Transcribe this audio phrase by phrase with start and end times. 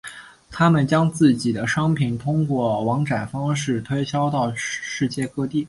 [0.49, 5.59] 他们将自己的商品通过网展方式推销到世界各地。